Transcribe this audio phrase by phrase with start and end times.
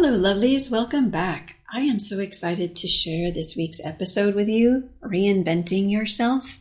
[0.00, 0.70] Hello, lovelies.
[0.70, 1.56] Welcome back.
[1.72, 6.60] I am so excited to share this week's episode with you Reinventing Yourself.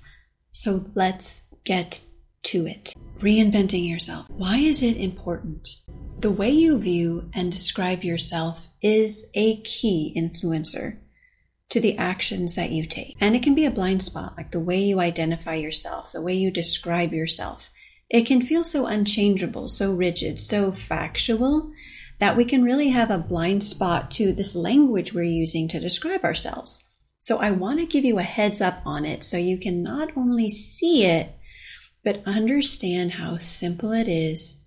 [0.53, 2.01] So let's get
[2.45, 2.95] to it.
[3.19, 4.27] Reinventing yourself.
[4.31, 5.69] Why is it important?
[6.17, 10.97] The way you view and describe yourself is a key influencer
[11.69, 13.15] to the actions that you take.
[13.21, 16.33] And it can be a blind spot, like the way you identify yourself, the way
[16.33, 17.69] you describe yourself.
[18.09, 21.71] It can feel so unchangeable, so rigid, so factual
[22.19, 26.23] that we can really have a blind spot to this language we're using to describe
[26.23, 26.85] ourselves.
[27.19, 30.15] So I want to give you a heads up on it so you can not
[30.15, 31.35] only see it,
[32.03, 34.63] but understand how simple it is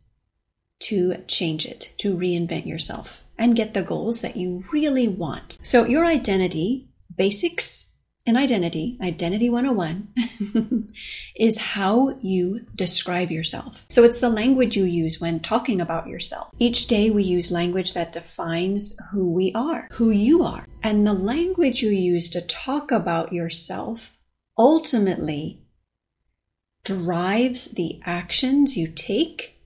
[0.80, 5.59] to change it, to reinvent yourself and get the goals that you really want.
[5.62, 7.90] So your identity, basics
[8.27, 10.92] in identity, Identity 101,
[11.37, 13.87] is how you describe yourself.
[13.88, 16.51] So it's the language you use when talking about yourself.
[16.59, 20.66] Each day we use language that defines who we are, who you are.
[20.83, 24.18] And the language you use to talk about yourself
[24.59, 25.63] ultimately
[26.85, 29.57] drives the actions you take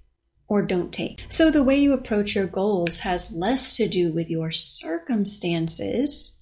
[0.46, 1.24] or don't take.
[1.28, 6.40] So the way you approach your goals has less to do with your circumstances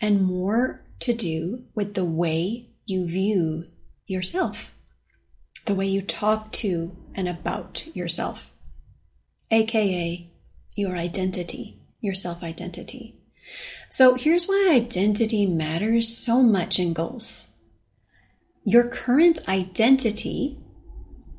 [0.00, 3.66] and more to do with the way you view
[4.06, 4.74] yourself,
[5.66, 8.52] the way you talk to and about yourself,
[9.50, 10.30] aka
[10.76, 13.16] your identity, your self identity.
[13.90, 17.54] So here's why identity matters so much in goals.
[18.64, 20.58] Your current identity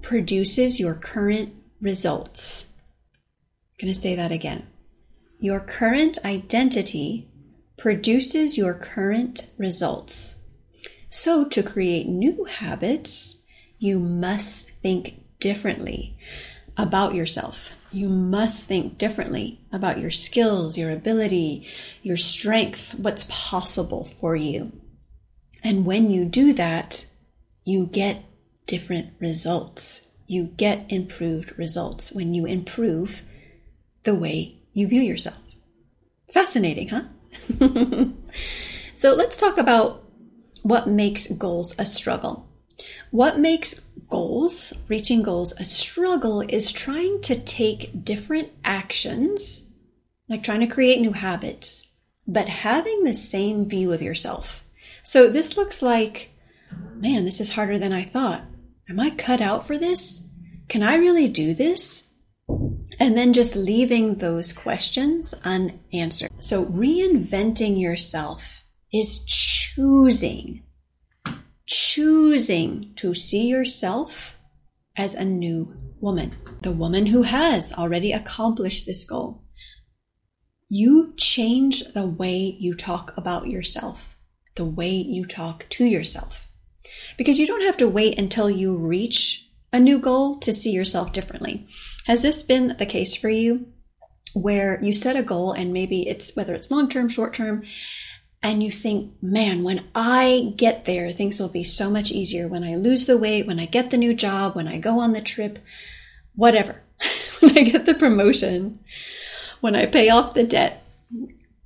[0.01, 2.73] produces your current results.
[3.79, 4.67] I'm going to say that again.
[5.39, 7.30] Your current identity
[7.81, 10.35] produces your current results.
[11.09, 13.43] So, to create new habits,
[13.79, 16.15] you must think differently
[16.77, 17.71] about yourself.
[17.91, 21.65] You must think differently about your skills, your ability,
[22.03, 24.71] your strength, what's possible for you.
[25.63, 27.07] And when you do that,
[27.63, 28.23] you get
[28.67, 30.07] different results.
[30.27, 33.23] You get improved results when you improve
[34.03, 35.41] the way you view yourself.
[36.31, 37.05] Fascinating, huh?
[38.95, 40.03] so let's talk about
[40.63, 42.47] what makes goals a struggle.
[43.11, 49.71] What makes goals, reaching goals, a struggle is trying to take different actions,
[50.29, 51.91] like trying to create new habits,
[52.27, 54.63] but having the same view of yourself.
[55.03, 56.31] So this looks like,
[56.95, 58.43] man, this is harder than I thought.
[58.89, 60.29] Am I cut out for this?
[60.67, 62.11] Can I really do this?
[63.01, 66.30] and then just leaving those questions unanswered.
[66.51, 70.63] So, reinventing yourself is choosing,
[71.65, 74.37] choosing to see yourself
[74.97, 79.45] as a new woman, the woman who has already accomplished this goal.
[80.67, 84.17] You change the way you talk about yourself,
[84.55, 86.49] the way you talk to yourself.
[87.17, 91.13] Because you don't have to wait until you reach a new goal to see yourself
[91.13, 91.65] differently.
[92.07, 93.67] Has this been the case for you
[94.33, 97.63] where you set a goal and maybe it's whether it's long term, short term,
[98.43, 102.47] and you think, man, when I get there, things will be so much easier.
[102.47, 105.13] When I lose the weight, when I get the new job, when I go on
[105.13, 105.59] the trip,
[106.35, 106.81] whatever,
[107.39, 108.79] when I get the promotion,
[109.59, 110.83] when I pay off the debt,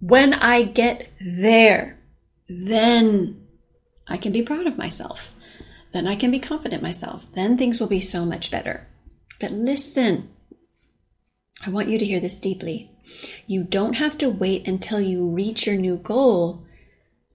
[0.01, 1.97] when I get there,
[2.49, 3.47] then
[4.07, 5.31] I can be proud of myself.
[5.93, 7.25] Then I can be confident myself.
[7.33, 8.85] Then things will be so much better.
[9.39, 10.29] But listen,
[11.63, 12.91] I want you to hear this deeply.
[13.47, 16.65] You don't have to wait until you reach your new goal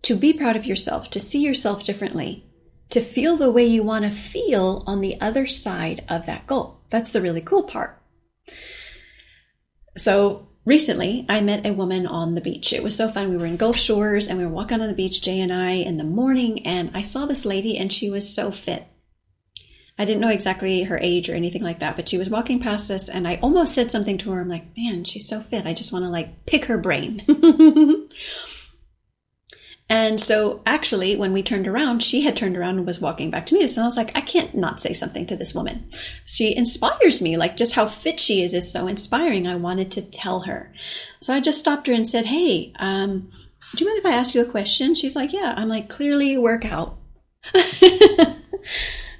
[0.02, 2.46] to be proud of yourself, to see yourself differently,
[2.90, 6.80] to feel the way you want to feel on the other side of that goal.
[6.90, 8.02] That's the really cool part.
[9.96, 12.72] So, recently I met a woman on the beach.
[12.72, 13.30] It was so fun.
[13.30, 15.72] We were in Gulf Shores and we were walking on the beach, Jay and I,
[15.72, 18.86] in the morning, and I saw this lady and she was so fit.
[20.00, 22.90] I didn't know exactly her age or anything like that, but she was walking past
[22.90, 24.40] us and I almost said something to her.
[24.40, 25.66] I'm like, man, she's so fit.
[25.66, 27.22] I just want to like pick her brain.
[29.90, 33.44] And so actually, when we turned around, she had turned around and was walking back
[33.46, 33.76] to us.
[33.76, 35.90] And I was like, I can't not say something to this woman.
[36.26, 37.36] She inspires me.
[37.36, 39.48] Like just how fit she is is so inspiring.
[39.48, 40.72] I wanted to tell her.
[41.20, 43.32] So I just stopped her and said, Hey, um,
[43.74, 44.94] do you mind if I ask you a question?
[44.94, 45.54] She's like, Yeah.
[45.56, 46.96] I'm like, clearly work out.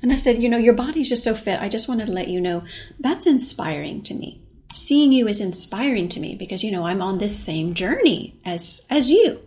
[0.02, 1.60] and I said, You know, your body's just so fit.
[1.60, 2.64] I just wanted to let you know
[2.98, 4.42] that's inspiring to me.
[4.74, 8.86] Seeing you is inspiring to me because, you know, I'm on this same journey as,
[8.88, 9.40] as you.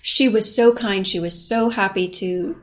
[0.00, 1.06] She was so kind.
[1.06, 2.56] She was so happy to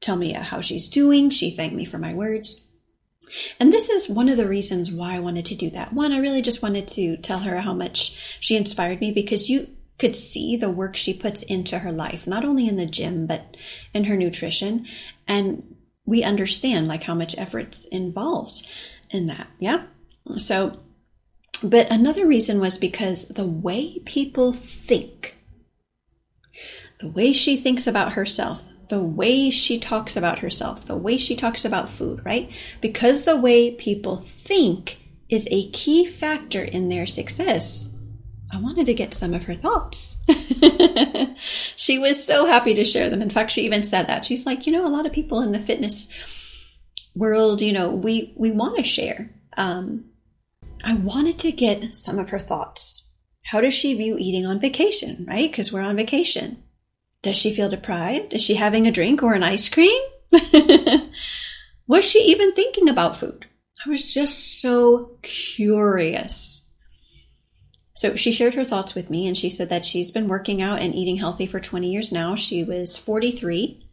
[0.00, 1.30] tell me how she's doing.
[1.30, 2.66] She thanked me for my words.
[3.58, 5.92] And this is one of the reasons why I wanted to do that.
[5.92, 9.68] One, I really just wanted to tell her how much she inspired me because you
[9.98, 13.56] could see the work she puts into her life, not only in the gym, but
[13.94, 14.86] in her nutrition.
[15.26, 18.66] And we understand like how much effort's involved
[19.10, 19.48] in that.
[19.58, 19.84] Yeah.
[20.36, 20.80] So,
[21.62, 25.36] but another reason was because the way people think,
[27.00, 31.36] the way she thinks about herself, the way she talks about herself, the way she
[31.36, 32.50] talks about food, right?
[32.80, 37.96] Because the way people think is a key factor in their success.
[38.52, 40.26] I wanted to get some of her thoughts.
[41.76, 43.22] she was so happy to share them.
[43.22, 44.26] In fact, she even said that.
[44.26, 46.12] She's like, you know, a lot of people in the fitness
[47.14, 49.30] world, you know, we we want to share.
[49.56, 50.04] Um,
[50.84, 53.14] I wanted to get some of her thoughts.
[53.44, 55.50] How does she view eating on vacation, right?
[55.50, 56.62] Because we're on vacation.
[57.22, 58.34] Does she feel deprived?
[58.34, 60.00] Is she having a drink or an ice cream?
[61.86, 63.46] was she even thinking about food?
[63.84, 66.61] I was just so curious.
[68.02, 70.82] So she shared her thoughts with me and she said that she's been working out
[70.82, 72.34] and eating healthy for 20 years now.
[72.34, 73.88] She was 43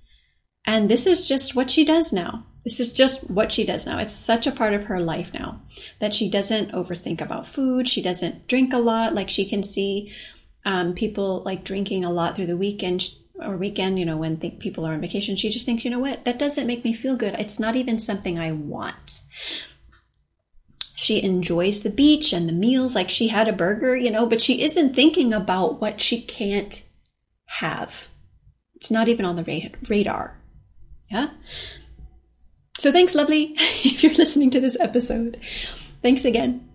[0.66, 2.44] and this is just what she does now.
[2.64, 4.00] This is just what she does now.
[4.00, 5.62] It's such a part of her life now
[6.00, 7.88] that she doesn't overthink about food.
[7.88, 9.14] She doesn't drink a lot.
[9.14, 10.12] Like she can see
[10.66, 13.10] um, people like drinking a lot through the weekend
[13.40, 15.36] or weekend, you know, when people are on vacation.
[15.36, 17.36] She just thinks, you know what, that doesn't make me feel good.
[17.36, 19.22] It's not even something I want
[21.00, 24.42] she enjoys the beach and the meals like she had a burger, you know, but
[24.42, 26.84] she isn't thinking about what she can't
[27.46, 28.10] have.
[28.76, 30.38] It's not even on the radar.
[31.10, 31.30] Yeah?
[32.80, 35.40] So thanks, lovely, if you're listening to this episode.
[36.02, 36.70] Thanks again.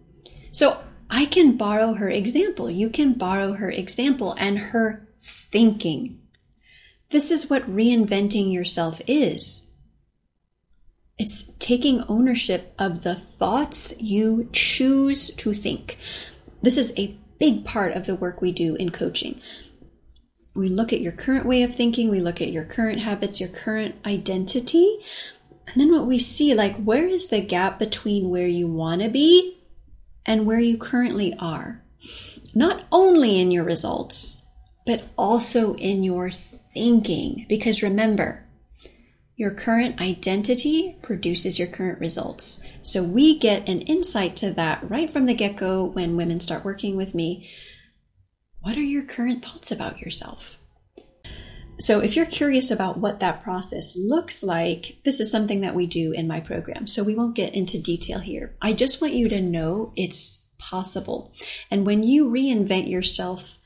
[0.52, 2.70] So I can borrow her example.
[2.70, 6.18] You can borrow her example and her thinking.
[7.10, 9.70] This is what reinventing yourself is.
[11.18, 15.96] It's taking ownership of the thoughts you choose to think.
[16.62, 19.40] This is a big part of the work we do in coaching.
[20.54, 23.48] We look at your current way of thinking, we look at your current habits, your
[23.48, 24.98] current identity,
[25.66, 29.08] and then what we see like where is the gap between where you want to
[29.08, 29.58] be
[30.26, 31.82] and where you currently are?
[32.54, 34.48] Not only in your results,
[34.86, 37.46] but also in your thinking.
[37.48, 38.43] Because remember,
[39.36, 42.62] your current identity produces your current results.
[42.82, 46.64] So we get an insight to that right from the get go when women start
[46.64, 47.48] working with me.
[48.60, 50.58] What are your current thoughts about yourself?
[51.80, 55.86] So, if you're curious about what that process looks like, this is something that we
[55.86, 56.86] do in my program.
[56.86, 58.56] So, we won't get into detail here.
[58.62, 61.32] I just want you to know it's possible.
[61.72, 63.58] And when you reinvent yourself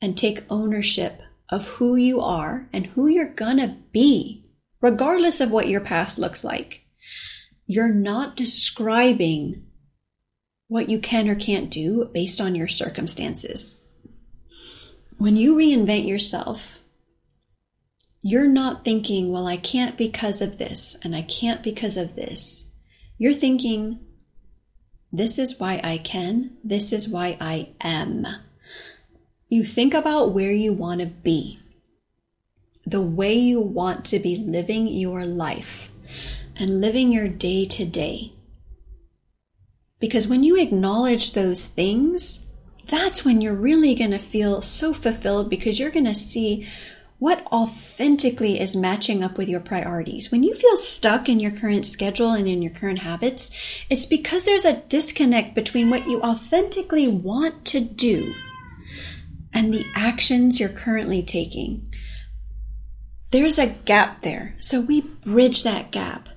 [0.00, 1.20] and take ownership
[1.50, 4.49] of who you are and who you're gonna be,
[4.80, 6.82] regardless of what your past looks like.
[7.66, 9.66] You're not describing
[10.68, 13.84] what you can or can't do based on your circumstances.
[15.18, 16.78] When you reinvent yourself,
[18.22, 22.70] you're not thinking, well, I can't because of this and I can't because of this.
[23.18, 24.00] You're thinking,
[25.12, 28.26] this is why I can, this is why I am.
[29.48, 31.59] You think about where you want to be
[32.90, 35.90] the way you want to be living your life
[36.56, 38.32] and living your day to day.
[40.00, 42.50] Because when you acknowledge those things,
[42.86, 46.66] that's when you're really going to feel so fulfilled because you're going to see
[47.20, 50.32] what authentically is matching up with your priorities.
[50.32, 53.54] When you feel stuck in your current schedule and in your current habits,
[53.88, 58.34] it's because there's a disconnect between what you authentically want to do
[59.52, 61.86] and the actions you're currently taking.
[63.32, 66.28] There's a gap there, so we bridge that gap.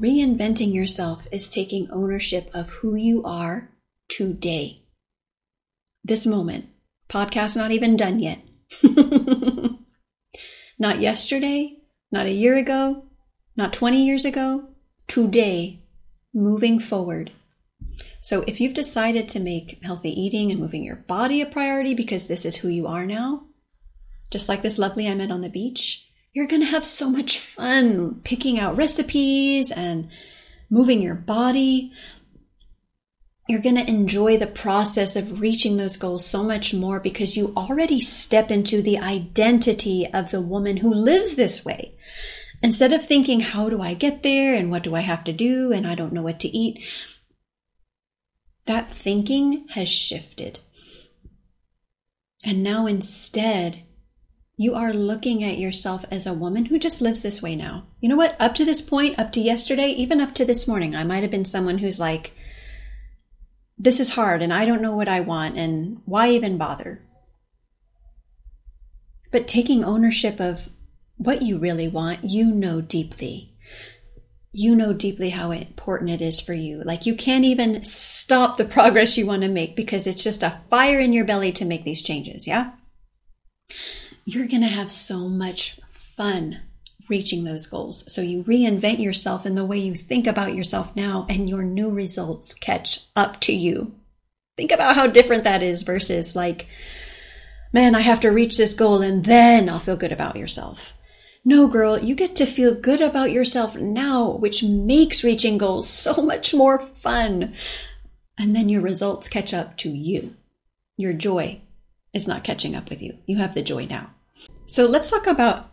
[0.00, 3.70] Reinventing yourself is taking ownership of who you are
[4.08, 4.82] today.
[6.02, 6.70] This moment.
[7.08, 8.40] Podcast not even done yet.
[10.78, 11.76] not yesterday,
[12.10, 13.04] not a year ago,
[13.56, 14.64] not 20 years ago,
[15.06, 15.84] today,
[16.34, 17.30] moving forward.
[18.22, 22.26] So if you've decided to make healthy eating and moving your body a priority because
[22.26, 23.44] this is who you are now,
[24.32, 27.38] just like this lovely I met on the beach, you're going to have so much
[27.38, 30.10] fun picking out recipes and
[30.70, 31.92] moving your body.
[33.48, 37.54] You're going to enjoy the process of reaching those goals so much more because you
[37.56, 41.94] already step into the identity of the woman who lives this way.
[42.62, 45.72] Instead of thinking, how do I get there and what do I have to do
[45.72, 46.84] and I don't know what to eat,
[48.66, 50.60] that thinking has shifted.
[52.44, 53.82] And now instead,
[54.60, 57.86] you are looking at yourself as a woman who just lives this way now.
[58.00, 58.34] You know what?
[58.40, 61.30] Up to this point, up to yesterday, even up to this morning, I might have
[61.30, 62.32] been someone who's like,
[63.78, 67.00] this is hard and I don't know what I want and why even bother?
[69.30, 70.68] But taking ownership of
[71.18, 73.54] what you really want, you know deeply.
[74.50, 76.82] You know deeply how important it is for you.
[76.84, 80.60] Like you can't even stop the progress you want to make because it's just a
[80.68, 82.44] fire in your belly to make these changes.
[82.44, 82.72] Yeah
[84.28, 86.60] you're going to have so much fun
[87.08, 88.12] reaching those goals.
[88.12, 91.88] So you reinvent yourself in the way you think about yourself now, and your new
[91.88, 93.94] results catch up to you.
[94.58, 96.66] Think about how different that is versus like,
[97.72, 100.92] man, I have to reach this goal and then I'll feel good about yourself.
[101.42, 106.20] No, girl, you get to feel good about yourself now, which makes reaching goals so
[106.20, 107.54] much more fun.
[108.36, 110.36] And then your results catch up to you.
[110.98, 111.62] Your joy
[112.12, 113.16] is not catching up with you.
[113.24, 114.10] You have the joy now.
[114.68, 115.70] So let's talk about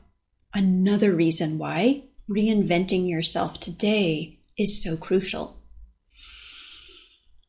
[0.53, 5.57] another reason why reinventing yourself today is so crucial.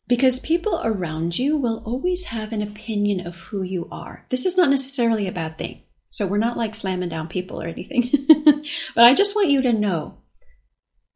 [0.08, 4.26] Because people around you will always have an opinion of who you are.
[4.28, 5.82] This is not necessarily a bad thing.
[6.10, 8.10] So we're not like slamming down people or anything.
[8.96, 10.18] but I just want you to know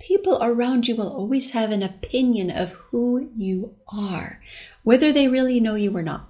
[0.01, 4.41] people around you will always have an opinion of who you are,
[4.85, 6.29] whether they really know you or not.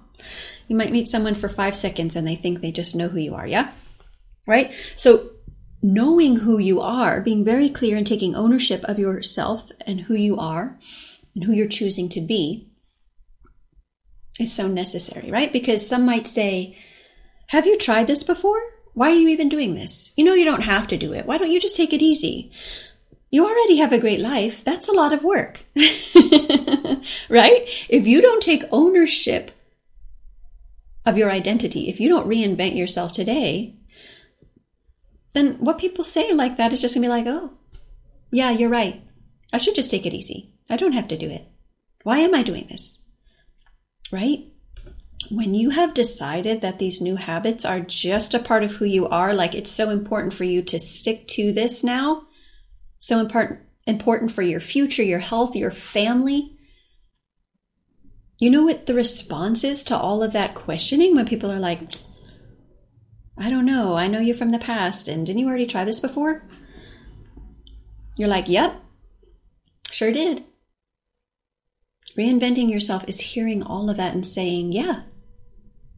[0.67, 3.35] You might meet someone for five seconds and they think they just know who you
[3.35, 3.71] are, yeah?
[4.47, 4.73] Right?
[4.95, 5.31] So
[5.81, 10.37] knowing who you are, being very clear and taking ownership of yourself and who you
[10.37, 10.79] are
[11.35, 12.69] and who you're choosing to be
[14.39, 15.51] is so necessary, right?
[15.51, 16.77] Because some might say,
[17.47, 18.61] Have you tried this before?
[18.93, 20.13] Why are you even doing this?
[20.17, 21.25] You know you don't have to do it.
[21.25, 22.51] Why don't you just take it easy?
[23.29, 24.63] You already have a great life.
[24.63, 25.63] That's a lot of work.
[27.29, 27.63] right?
[27.87, 29.51] If you don't take ownership
[31.05, 33.77] of your identity, if you don't reinvent yourself today,
[35.33, 37.51] then what people say like that is just gonna be like, oh,
[38.31, 39.01] yeah, you're right.
[39.53, 40.53] I should just take it easy.
[40.69, 41.47] I don't have to do it.
[42.03, 42.99] Why am I doing this?
[44.11, 44.45] Right?
[45.29, 49.07] When you have decided that these new habits are just a part of who you
[49.07, 52.23] are, like it's so important for you to stick to this now,
[52.99, 56.57] so important important for your future, your health, your family.
[58.39, 61.79] You know what the response is to all of that questioning when people are like,
[63.37, 63.95] I don't know.
[63.95, 65.07] I know you from the past.
[65.07, 66.43] And didn't you already try this before?
[68.17, 68.75] You're like, Yep,
[69.89, 70.43] sure did.
[72.17, 75.03] Reinventing yourself is hearing all of that and saying, Yeah,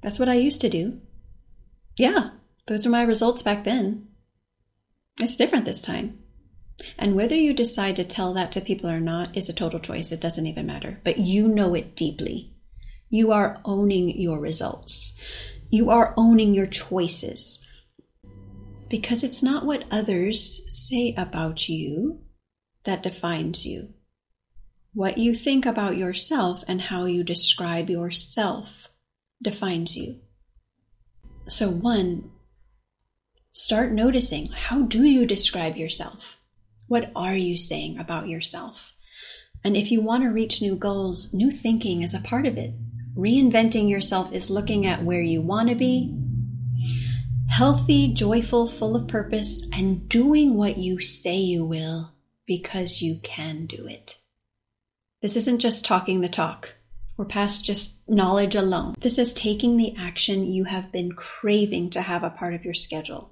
[0.02, 1.02] that's what I used to do.
[1.98, 2.32] Yeah,
[2.68, 4.08] those are my results back then.
[5.20, 6.20] It's different this time.
[6.98, 10.12] And whether you decide to tell that to people or not is a total choice.
[10.12, 11.00] It doesn't even matter.
[11.04, 12.54] But you know it deeply.
[13.10, 15.18] You are owning your results.
[15.74, 17.66] You are owning your choices.
[18.92, 22.20] Because it's not what others say about you
[22.84, 23.90] that defines you.
[24.94, 28.92] What you think about yourself and how you describe yourself
[29.42, 30.20] defines you.
[31.50, 32.30] So, one,
[33.52, 36.38] start noticing how do you describe yourself?
[36.86, 38.94] What are you saying about yourself?
[39.64, 42.76] And if you want to reach new goals, new thinking is a part of it.
[43.16, 46.16] Reinventing yourself is looking at where you want to be,
[47.50, 52.14] healthy, joyful, full of purpose, and doing what you say you will
[52.46, 54.18] because you can do it.
[55.22, 56.76] This isn't just talking the talk.
[57.16, 58.96] We're past just knowledge alone.
[59.00, 62.74] This is taking the action you have been craving to have a part of your
[62.74, 63.32] schedule.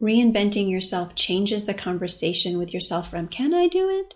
[0.00, 4.14] Reinventing yourself changes the conversation with yourself from, can I do it?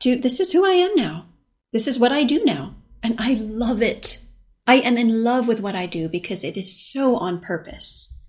[0.00, 1.26] to, this is who I am now.
[1.72, 2.76] This is what I do now.
[3.02, 4.22] And I love it.
[4.66, 8.20] I am in love with what I do because it is so on purpose.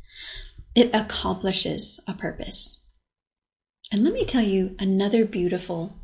[0.76, 2.88] It accomplishes a purpose.
[3.92, 5.98] And let me tell you another beautiful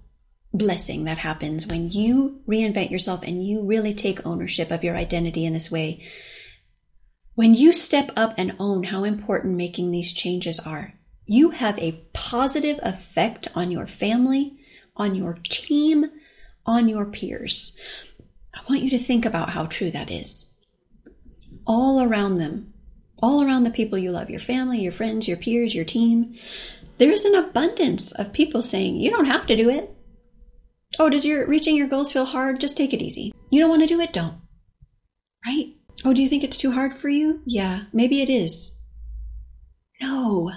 [0.53, 5.45] blessing that happens when you reinvent yourself and you really take ownership of your identity
[5.45, 6.03] in this way.
[7.36, 10.93] When you step up and own how important making these changes are,
[11.25, 14.57] you have a positive effect on your family,
[14.95, 16.05] on your team,
[16.65, 17.77] on your peers.
[18.55, 20.53] I want you to think about how true that is.
[21.67, 22.74] All around them,
[23.21, 26.35] all around the people you love, your family, your friends, your peers, your team,
[26.97, 29.91] there's an abundance of people saying, You don't have to do it.
[30.97, 32.59] Oh, does your reaching your goals feel hard?
[32.59, 33.33] Just take it easy.
[33.50, 34.13] You don't want to do it?
[34.13, 34.35] Don't.
[35.45, 35.74] Right?
[36.03, 37.41] Oh, do you think it's too hard for you?
[37.45, 38.79] Yeah, maybe it is.
[40.01, 40.51] No.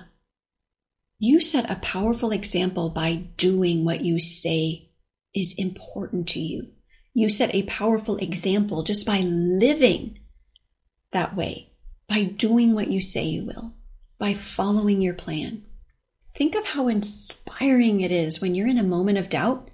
[1.18, 4.90] You set a powerful example by doing what you say
[5.34, 6.68] is important to you.
[7.18, 10.20] You set a powerful example just by living
[11.10, 11.72] that way,
[12.06, 13.74] by doing what you say you will.
[14.20, 15.64] by following your plan.
[16.36, 19.68] Think of how inspiring it is when you're in a moment of doubt,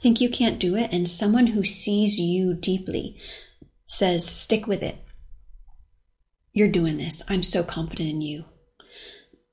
[0.00, 3.18] think you can't do it, and someone who sees you deeply
[3.86, 4.96] says, Stick with it.
[6.54, 7.22] You're doing this.
[7.28, 8.46] I'm so confident in you.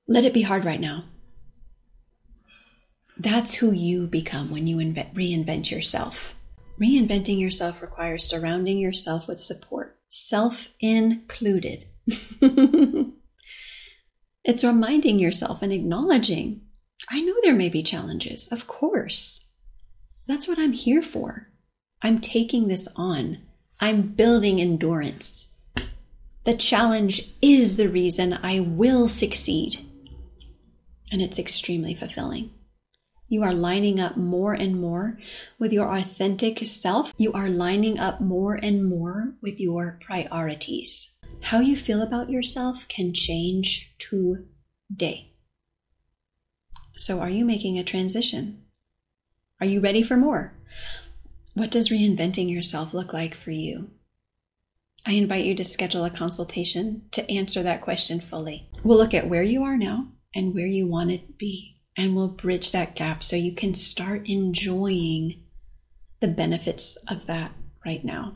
[0.08, 1.03] Let it be hard right now.
[3.18, 6.36] That's who you become when you invent, reinvent yourself.
[6.81, 11.85] Reinventing yourself requires surrounding yourself with support, self included.
[14.43, 16.61] it's reminding yourself and acknowledging
[17.09, 19.50] I know there may be challenges, of course.
[20.27, 21.47] That's what I'm here for.
[22.01, 23.39] I'm taking this on.
[23.79, 25.59] I'm building endurance.
[26.43, 29.79] The challenge is the reason I will succeed.
[31.11, 32.51] And it's extremely fulfilling.
[33.31, 35.17] You are lining up more and more
[35.57, 37.13] with your authentic self.
[37.17, 41.17] You are lining up more and more with your priorities.
[41.39, 45.31] How you feel about yourself can change today.
[46.97, 48.65] So, are you making a transition?
[49.61, 50.53] Are you ready for more?
[51.53, 53.91] What does reinventing yourself look like for you?
[55.05, 58.67] I invite you to schedule a consultation to answer that question fully.
[58.83, 62.27] We'll look at where you are now and where you want to be and we'll
[62.27, 65.41] bridge that gap so you can start enjoying
[66.19, 67.51] the benefits of that
[67.86, 68.36] right now.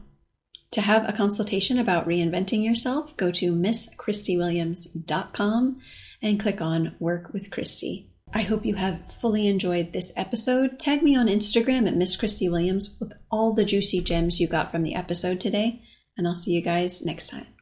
[0.72, 5.80] To have a consultation about reinventing yourself, go to misschristywilliams.com
[6.22, 8.12] and click on Work with Christy.
[8.34, 10.78] I hope you have fully enjoyed this episode.
[10.78, 14.72] Tag me on Instagram at Miss Christy Williams with all the juicy gems you got
[14.72, 15.82] from the episode today,
[16.18, 17.48] and I'll see you guys next time.